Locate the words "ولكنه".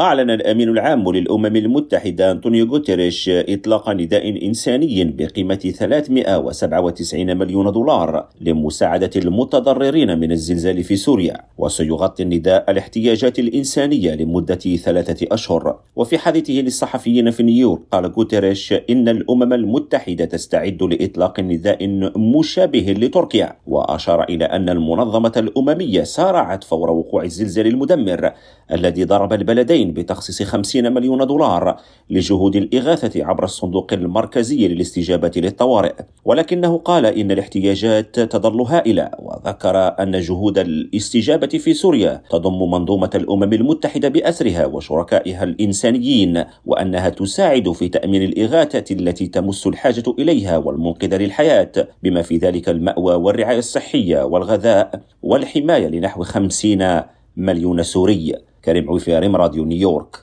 36.24-36.78